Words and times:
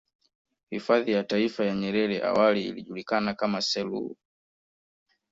Hifadhi 0.71 1.11
ya 1.11 1.23
Taifa 1.23 1.65
ya 1.65 1.75
Nyerere 1.75 2.23
awali 2.23 2.67
ikijulikana 2.67 3.33
kama 3.33 3.61
selou 3.61 4.15